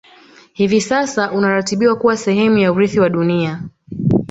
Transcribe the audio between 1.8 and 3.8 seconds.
kuwa sehemu ya Urithi wa dunia